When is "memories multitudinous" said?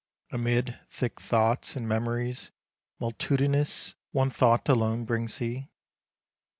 1.87-3.93